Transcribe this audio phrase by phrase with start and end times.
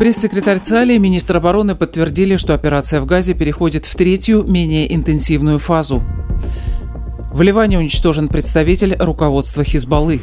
[0.00, 5.58] Пресс-секретарь ЦАЛИ и министр обороны подтвердили, что операция в Газе переходит в третью, менее интенсивную
[5.58, 6.02] фазу.
[7.30, 10.22] В Ливане уничтожен представитель руководства Хизбаллы.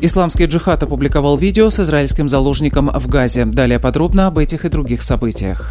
[0.00, 3.44] Исламский джихад опубликовал видео с израильским заложником в Газе.
[3.44, 5.70] Далее подробно об этих и других событиях.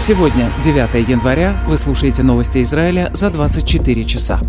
[0.00, 4.40] Сегодня, 9 января, вы слушаете новости Израиля за 24 часа.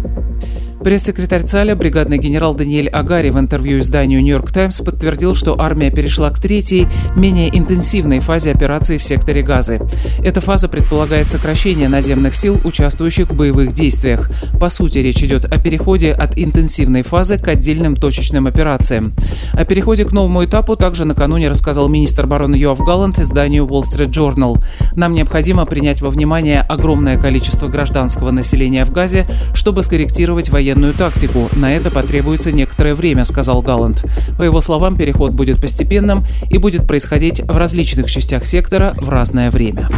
[0.87, 6.31] Пресс-секретарь ЦАЛЯ, бригадный генерал Даниэль Агари в интервью изданию «Нью-Йорк Таймс» подтвердил, что армия перешла
[6.31, 9.79] к третьей, менее интенсивной фазе операции в секторе Газы.
[10.23, 14.31] Эта фаза предполагает сокращение наземных сил, участвующих в боевых действиях.
[14.59, 19.13] По сути, речь идет о переходе от интенсивной фазы к отдельным точечным операциям.
[19.53, 24.09] О переходе к новому этапу также накануне рассказал министр обороны Йоав Галланд изданию Wall Street
[24.09, 24.63] Journal.
[24.95, 31.49] Нам необходимо принять во внимание огромное количество гражданского населения в Газе, чтобы скорректировать военную тактику.
[31.53, 34.03] На это потребуется некоторое время, сказал Галланд.
[34.39, 39.51] По его словам, переход будет постепенным и будет происходить в различных частях сектора в разное
[39.51, 39.89] время.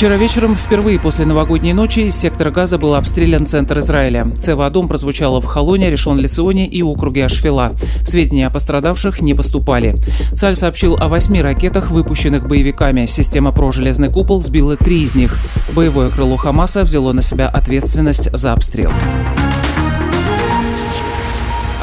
[0.00, 4.32] Вчера вечером, впервые после новогодней ночи, из сектора газа был обстрелян центр Израиля.
[4.34, 7.74] Цева-Дом прозвучало в Халоне, решен Лиционе и округе Ашфила.
[8.02, 9.96] Сведения о пострадавших не поступали.
[10.32, 13.04] Цаль сообщил о восьми ракетах, выпущенных боевиками.
[13.04, 15.36] Система «Про-железный купол» сбила три из них.
[15.74, 18.92] Боевое крыло Хамаса взяло на себя ответственность за обстрел.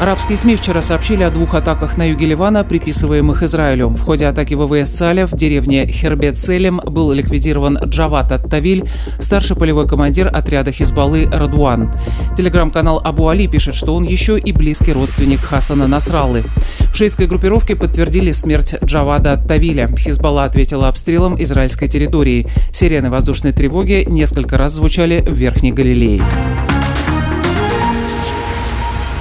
[0.00, 3.88] Арабские СМИ вчера сообщили о двух атаках на юге Ливана, приписываемых Израилю.
[3.88, 10.28] В ходе атаки ВВС Цаля в деревне Хербет-Селем был ликвидирован Джават Ат-Тавиль, старший полевой командир
[10.32, 11.92] отряда Хизбаллы Радуан.
[12.36, 16.44] Телеграм-канал Абу Али пишет, что он еще и близкий родственник Хасана Насраллы.
[16.92, 19.88] В шейской группировке подтвердили смерть Джавада Ат-Тавиля.
[19.96, 22.46] Хизбалла ответила обстрелом израильской территории.
[22.70, 26.22] Сирены воздушной тревоги несколько раз звучали в Верхней Галилее.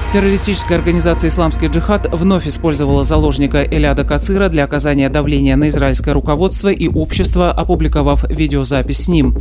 [0.09, 6.69] Террористическая организация «Исламский джихад» вновь использовала заложника Эляда Кацира для оказания давления на израильское руководство
[6.69, 9.37] и общество, опубликовав видеозапись с ним.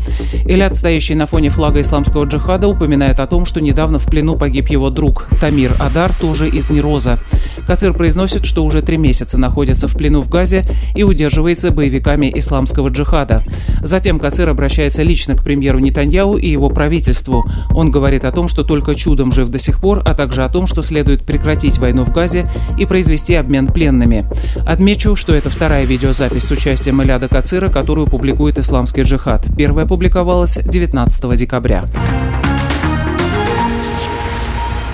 [0.48, 4.66] Эляд, стоящий на фоне флага исламского джихада, упоминает о том, что недавно в плену погиб
[4.66, 7.20] его друг Тамир Адар, тоже из Нероза.
[7.64, 10.64] Кацир произносит, что уже три месяца находится в плену в Газе
[10.96, 13.44] и удерживается боевиками исламского джихада.
[13.82, 17.44] Затем Кацир обращается лично к премьеру Нетаньяу и его правительству.
[17.70, 20.66] Он говорит о том, что только чудом жив до сих пор, а также о том,
[20.66, 22.46] что следует прекратить войну в Газе
[22.78, 24.24] и произвести обмен пленными.
[24.64, 29.44] Отмечу, что это вторая видеозапись с участием Эляда Кацира, которую публикует исламский джихад.
[29.58, 31.84] Первая публиковалась 19 декабря.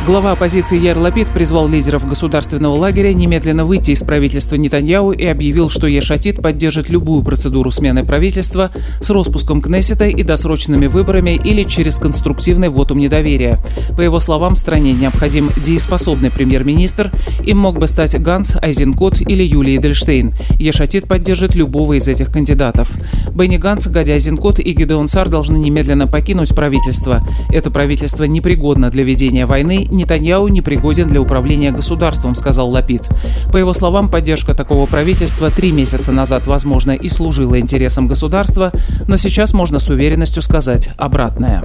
[0.05, 5.71] Глава оппозиции Яр Лапид призвал лидеров государственного лагеря немедленно выйти из правительства Нетаньяу и объявил,
[5.71, 11.99] что Ешатит поддержит любую процедуру смены правительства с распуском Кнессета и досрочными выборами или через
[11.99, 13.61] конструктивный вотум недоверия.
[13.97, 17.13] По его словам, стране необходим дееспособный премьер-министр.
[17.45, 20.33] Им мог бы стать Ганс, Айзенкот или Юлия Эдельштейн.
[20.59, 22.91] Ешатит поддержит любого из этих кандидатов.
[23.37, 27.21] Бенни Ганс, Гади Айзенкот и Гидеон Сар должны немедленно покинуть правительство.
[27.53, 33.09] Это правительство непригодно для ведения войны Нетаньяу не пригоден для управления государством, сказал Лапид.
[33.53, 38.73] По его словам, поддержка такого правительства три месяца назад, возможно, и служила интересам государства,
[39.07, 41.65] но сейчас можно с уверенностью сказать обратное.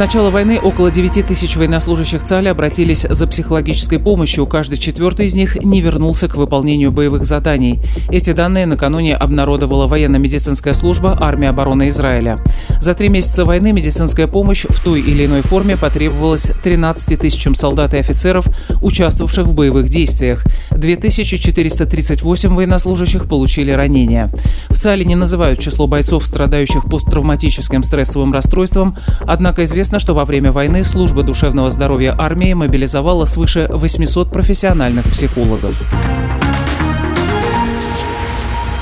[0.00, 4.46] Начала войны около 9 тысяч военнослужащих ЦАЛи обратились за психологической помощью.
[4.46, 7.80] Каждый четвертый из них не вернулся к выполнению боевых заданий.
[8.10, 12.38] Эти данные накануне обнародовала военно-медицинская служба армии обороны Израиля.
[12.80, 17.92] За три месяца войны медицинская помощь в той или иной форме потребовалась 13 тысячам солдат
[17.92, 18.46] и офицеров,
[18.80, 20.46] участвовавших в боевых действиях.
[20.70, 24.32] 2438 военнослужащих получили ранения.
[24.80, 30.82] ЦАЛе не называют число бойцов, страдающих посттравматическим стрессовым расстройством, однако Известно, что во время войны
[30.82, 35.84] служба душевного здоровья армии мобилизовала свыше 800 профессиональных психологов.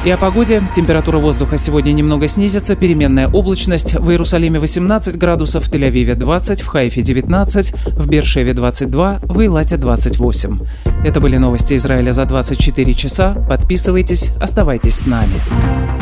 [0.06, 0.62] И о погоде.
[0.72, 2.74] Температура воздуха сегодня немного снизится.
[2.74, 3.96] Переменная облачность.
[3.96, 9.76] В Иерусалиме 18 градусов, в Тель-Авиве 20, в Хайфе 19, в Бершеве 22, в Илате
[9.76, 10.58] 28.
[11.04, 13.34] Это были новости Израиля за 24 часа.
[13.46, 15.97] Подписывайтесь, оставайтесь с нами.